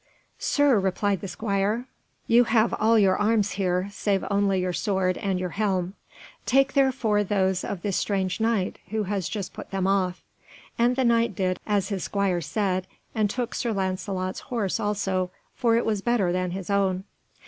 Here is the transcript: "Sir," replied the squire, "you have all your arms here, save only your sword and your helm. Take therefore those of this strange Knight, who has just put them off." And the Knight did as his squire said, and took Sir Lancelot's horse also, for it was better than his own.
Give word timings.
"Sir," 0.39 0.79
replied 0.79 1.21
the 1.21 1.27
squire, 1.27 1.85
"you 2.25 2.45
have 2.45 2.73
all 2.79 2.97
your 2.97 3.15
arms 3.17 3.51
here, 3.51 3.87
save 3.91 4.25
only 4.31 4.59
your 4.59 4.73
sword 4.73 5.15
and 5.19 5.39
your 5.39 5.49
helm. 5.51 5.93
Take 6.43 6.73
therefore 6.73 7.23
those 7.23 7.63
of 7.63 7.83
this 7.83 7.97
strange 7.97 8.39
Knight, 8.41 8.79
who 8.89 9.03
has 9.03 9.29
just 9.29 9.53
put 9.53 9.69
them 9.69 9.85
off." 9.85 10.23
And 10.75 10.95
the 10.95 11.05
Knight 11.05 11.35
did 11.35 11.59
as 11.67 11.89
his 11.89 12.03
squire 12.03 12.41
said, 12.41 12.87
and 13.13 13.29
took 13.29 13.53
Sir 13.53 13.73
Lancelot's 13.73 14.39
horse 14.39 14.79
also, 14.79 15.29
for 15.53 15.75
it 15.75 15.85
was 15.85 16.01
better 16.01 16.31
than 16.31 16.49
his 16.49 16.71
own. 16.71 17.03